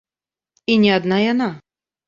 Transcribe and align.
І 0.75 0.79
не 0.85 0.91
адна 0.97 1.21
яна. 1.25 1.49